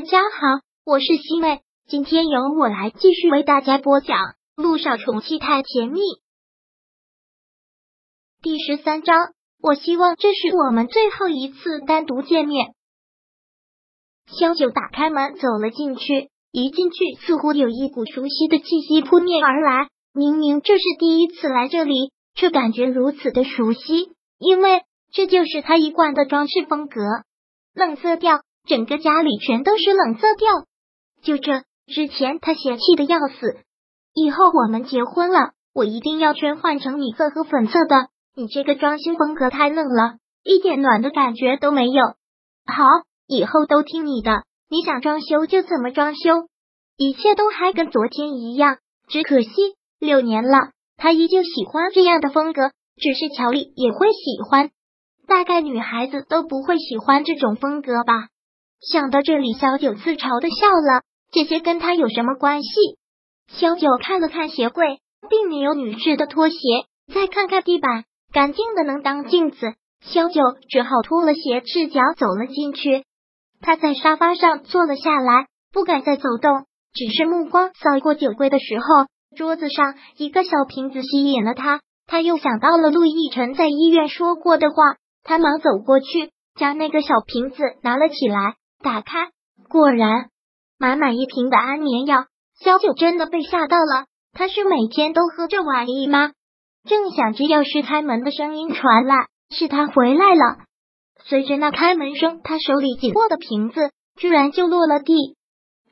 [0.00, 4.16] 大家好，我是西妹，今天由我来继续为大家播讲
[4.56, 6.00] 《路上宠妻太甜蜜》
[8.40, 9.34] 第十三章。
[9.60, 12.74] 我希望这是我们最后一次单独见面。
[14.26, 16.96] 萧九打开门走了进去，一进去
[17.26, 19.88] 似乎有一股熟悉的气息扑面而来。
[20.14, 24.80] 明明这是第一次来这里，却感觉如此的熟悉，因为
[25.12, 27.02] 这就是他一贯的装饰风格，
[27.74, 28.40] 冷色调。
[28.66, 30.48] 整个家里全都是冷色调，
[31.22, 33.56] 就这之前他嫌弃的要死，
[34.14, 38.08] 以后我们结婚了，我一定要全换成米色和粉色的。
[38.36, 42.04] 你这个装修风格太冷了，一点暖的感觉都没有。
[42.64, 42.84] 好，
[43.26, 46.48] 以后都听你的，你想装修就怎么装修，
[46.96, 48.78] 一切都还跟昨天一样。
[49.08, 49.50] 只可惜
[49.98, 54.70] 六年了，他依旧喜欢这样的风格，只是乔丽也会喜欢，
[55.26, 58.28] 大概女孩子都不会喜欢这种风格吧。
[58.80, 61.02] 想到这里，小九自嘲的笑了。
[61.32, 62.68] 这些跟他有什么关系？
[63.48, 66.56] 小九看了看鞋柜，并没有女士的拖鞋。
[67.12, 69.74] 再看看地板，干净的能当镜子。
[70.00, 73.04] 小九只好脱了鞋，赤脚走了进去。
[73.60, 76.64] 他在沙发上坐了下来，不敢再走动，
[76.94, 81.80] 只是目光扫过酒柜的时候，桌子上一个小瓶子吸引了他。
[82.06, 84.76] 他又想到了陆亦辰在医院说过的话，
[85.22, 88.56] 他忙走过去，将那个小瓶子拿了起来。
[88.82, 89.30] 打开，
[89.68, 90.30] 果然
[90.78, 92.24] 满满一瓶的安眠药。
[92.58, 94.06] 小九真的被吓到了。
[94.32, 96.32] 他是每天都喝这玩意吗？
[96.88, 100.64] 正想着，钥匙开门的声音传来，是他回来了。
[101.24, 105.36] 随着那开门声，他手里紧握的瓶子居然就落了地。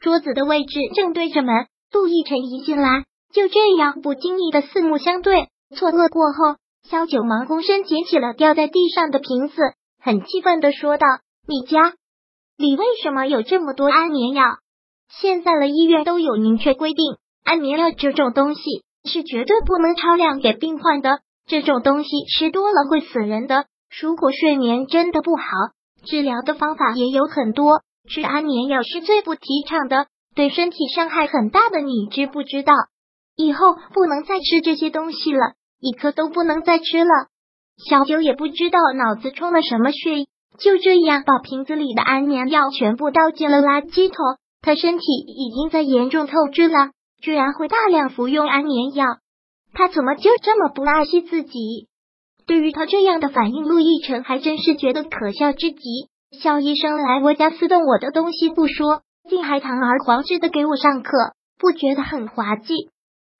[0.00, 1.66] 桌子的位置正对着门。
[1.90, 5.48] 杜奕晨一进来，就这样不经意的四目相对。
[5.74, 9.56] 错愕过后，萧九忙躬身捡起了掉在地上的瓶子，
[10.00, 11.06] 很气愤的说道
[11.48, 11.94] ：“你家。”
[12.58, 14.44] 你为什么有这么多安眠药？
[15.10, 18.62] 现在的医院都有明确规定，安眠药这种东西
[19.04, 21.20] 是绝对不能超量给病患的。
[21.46, 23.66] 这种东西吃多了会死人的。
[24.00, 25.44] 如果睡眠真的不好，
[26.06, 27.82] 治疗的方法也有很多。
[28.08, 31.82] 吃安眠药是最不提倡的，对身体伤害很大的。
[31.82, 32.72] 你知不知道？
[33.36, 37.28] 以后不能再吃这些东西了，一颗都不能再吃了。
[37.76, 40.26] 小九也不知道脑子充了什么血。
[40.58, 44.16] 就这样，把瓶子里的安眠药全部倒进了垃圾桶。
[44.62, 46.90] 他身体已经在严重透支了，
[47.22, 49.06] 居然会大量服用安眠药，
[49.72, 51.88] 他怎么就这么不爱惜自己？
[52.46, 56.08] 对于他这样的反应，陆亦辰还真是觉得可笑之极。
[56.40, 61.10] 肖医生来我家私动我的东西不说，竟还堂而皇之的给我上课，
[61.58, 62.90] 不觉得很滑稽？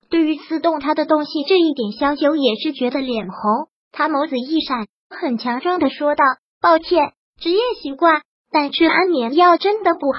[0.08, 3.68] 对于私动他的东西这一点，萧九也是觉得脸红。
[3.90, 6.24] 他眸子一闪，很强壮的说道。
[6.66, 10.18] 抱歉，职业习惯，但吃安眠药真的不好。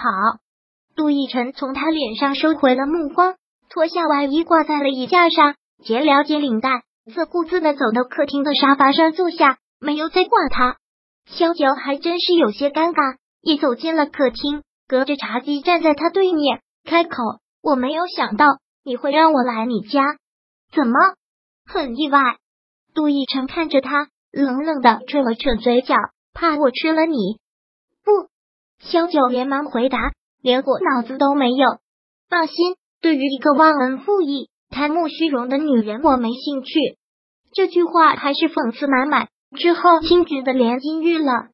[0.96, 3.36] 杜奕辰从他脸上收回了目光，
[3.70, 10.78] 脱下外衣挂在了衣架上，结了结领带，自顾自的走到客厅的沙发上坐下，没有再管他。
[11.26, 17.18] 萧九还真是有些尴尬，一走进了客厅，隔着茶几站在他对面，开口
[17.62, 18.46] ：“我没有想到
[18.86, 20.02] 你会让我来你家，
[20.74, 20.94] 怎么
[21.66, 22.38] 很意外？”
[22.96, 25.94] 杜奕辰看着他，冷冷的扯了扯嘴角。
[26.40, 27.40] 怕我吃了你？
[28.06, 28.30] 不，
[28.80, 31.66] 萧九连忙回答，连过脑子都没有。
[32.30, 37.00] 放心，对于一个忘恩负义、贪慕虚荣的女人，我没兴趣。
[37.54, 39.30] 这句话还是讽刺满满。
[39.58, 41.48] 之后，轻举的连音乐了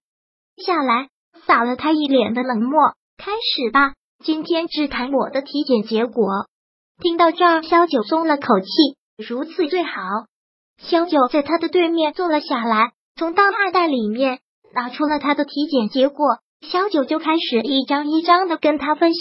[0.57, 1.07] 下来，
[1.47, 2.77] 洒了他一脸的冷漠。
[3.17, 6.25] 开始吧，今天只谈我的体检结果。
[6.99, 8.67] 听到这儿，萧九松了口气，
[9.15, 10.01] 如此最好。
[10.77, 14.41] 萧九在他的对面坐了下来，从档案袋里面。
[14.73, 19.19] 拿出了他的体检结果，小九就开始一张一张的跟他分析，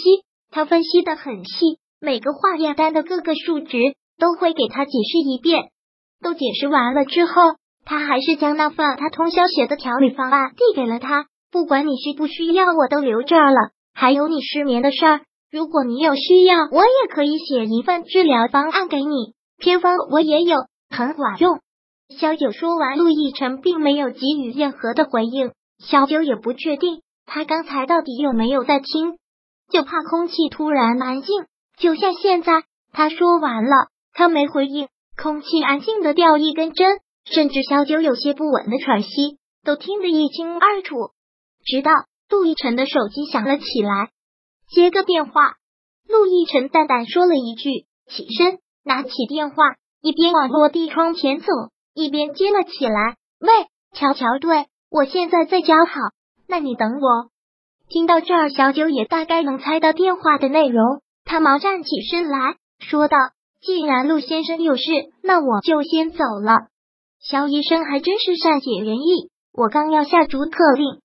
[0.49, 3.77] 他分析的很细，每个化验单的各个数值
[4.17, 5.69] 都会给他解释一遍。
[6.21, 7.33] 都解释完了之后，
[7.85, 11.25] 他还是将那份他通宵写的调理方案递给了他。
[11.51, 13.71] 不管你需不需要，我都留这儿了。
[13.93, 15.21] 还有你失眠的事儿，
[15.51, 20.57] 如果你有需要，我也可以写一份治疗方案给你，偏方我也有，
[20.89, 21.59] 很管用。
[22.19, 25.51] 小九说完，陆亦辰并没有给予任何的回应。
[25.79, 29.17] 小九也不确定他刚才到底有没有在听，
[29.69, 31.45] 就怕空气突然安静，
[31.77, 32.63] 就像现在。
[32.91, 34.87] 他说完了，他没回应，
[35.17, 40.95] 空气安静的掉一根针，甚至小九有些不稳的喘息都听得一清二楚。
[41.65, 41.91] 直到
[42.29, 44.11] 陆亦辰的手机响了起来，
[44.69, 45.55] 接个电话。
[46.07, 49.55] 陆亦辰淡淡说了一句，起身拿起电话，
[50.01, 51.47] 一边往落地窗前走。
[51.93, 53.49] 一边接了起来，喂，
[53.93, 55.93] 乔乔，对我现在在家，好，
[56.47, 57.29] 那你等我。
[57.89, 63.17] 听到这儿，小九也大概能猜到电话的内容，他忙站起身来说道
[63.61, 64.83] ：“既然陆先生有事，
[65.21, 66.67] 那我就先走了。”
[67.21, 70.99] 肖医生还真是善解人意，我刚要下逐客令。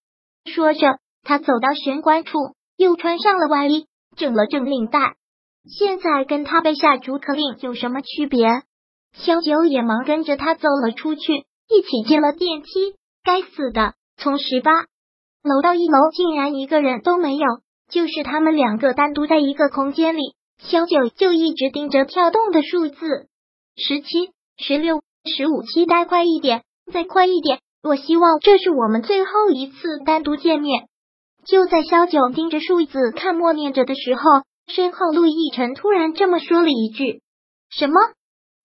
[0.47, 2.39] 说着，他走到玄关处，
[2.77, 3.87] 又穿上了外衣，
[4.17, 5.17] 整了整领带。
[5.69, 8.47] 现在跟他被下逐客令有什么区别？
[9.13, 11.33] 萧九也忙跟着他走了出去，
[11.69, 12.69] 一起进了电梯。
[13.25, 14.73] 该死的，从十八
[15.43, 17.47] 楼到一楼竟然一个人都没有，
[17.91, 20.35] 就是他们两个单独在一个空间里。
[20.59, 23.29] 萧九就一直盯着跳动的数字，
[23.77, 25.01] 十七、十六。
[25.37, 27.59] 十五期待快一点，再快一点！
[27.83, 30.87] 我希望这是我们最后一次单独见面。
[31.45, 34.23] 就在萧九盯着数字看默念着的时候，
[34.69, 37.21] 身后陆亦辰突然这么说了一句
[37.69, 38.01] ：“什么？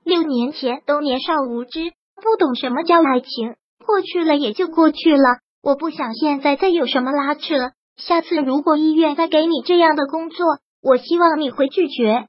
[0.03, 3.55] 六年前都年少无知，不懂什么叫爱情，
[3.85, 5.39] 过去了也就过去了。
[5.61, 7.71] 我不想现在再有什么拉扯。
[7.95, 10.45] 下次如果医院再给你这样的工作，
[10.81, 12.27] 我希望你会拒绝。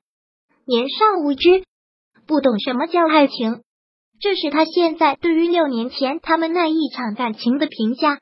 [0.67, 1.65] 年少无知，
[2.27, 3.63] 不懂什么叫爱情。”
[4.21, 8.21] 这是他现在对于六年前他们那一场感情的评价。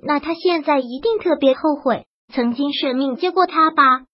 [0.00, 4.04] 那他现在一定特别后悔曾经舍命接过他吧？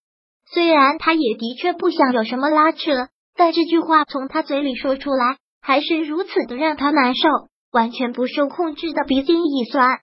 [0.51, 3.09] 虽然他也的确不想有什么拉扯，
[3.39, 7.29] 但这句话从他嘴里说出来，还是如此的让他难受，
[7.71, 10.01] 完全不受控制的鼻尖一酸，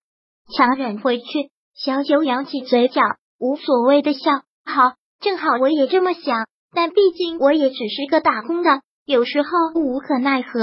[0.55, 1.25] 强忍回去。
[1.73, 3.01] 小九扬起嘴角，
[3.37, 4.43] 无所谓的笑。
[4.63, 10.61] 好，正好我也这么想，但毕竟我也只是个打工的，有时候无可奈何。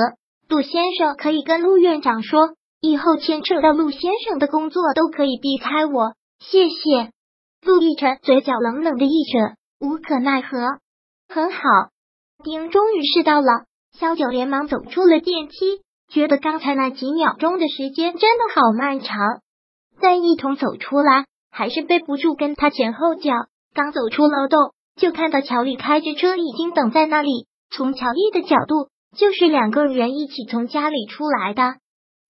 [0.49, 2.41] 陆先生可以跟陆院长说，
[2.81, 7.11] 以后牵扯到陆先生的工作都可以避开我，谢谢。
[7.61, 10.59] 陆亦辰嘴角冷冷的一扯，无可奈何。
[11.29, 11.61] 很好，
[12.43, 13.65] 丁终于是到了。
[13.99, 19.19] 萧九连忙走出了电梯，觉得刚才那几秒钟的时间真的好漫长。
[20.01, 23.33] 再一同走出来，还是背不住跟他前后脚。
[23.75, 27.47] 刚走出楼栋，就看到乔丽开着车已经等在那里。
[27.71, 28.91] 从乔丽的角度。
[29.15, 31.75] 就是两个人一起从家里出来的，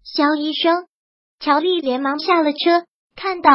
[0.03, 0.87] 肖医生，
[1.39, 3.51] 乔丽连忙下了车，看到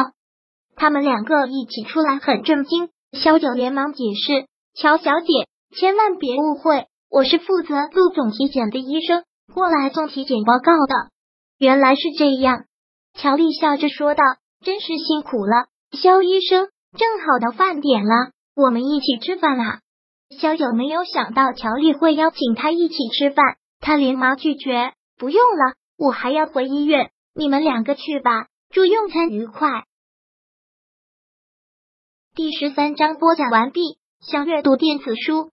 [0.76, 2.88] 他们两个一起出来，很震惊。
[3.12, 4.46] 肖九连忙解释
[4.80, 5.46] ：“乔小姐，
[5.76, 11.10] 千万别误会，我是负责陆总体检的医生，过来送体检报告的。”
[11.58, 12.64] 原来是这样，
[13.14, 14.22] 乔丽笑着说道
[14.64, 16.68] ：“真是辛苦了，肖医生。
[16.96, 19.80] 正好到饭点了，我们一起吃饭啊。”
[20.40, 29.84] 萧九没有想到乔丽会邀请他一起吃饭，他连忙拒绝：“不用了，我还要回医院，你们两个去吧，祝用餐愉快。”
[32.34, 33.98] 第十三章播讲完毕。
[34.20, 35.52] 想阅读电子书，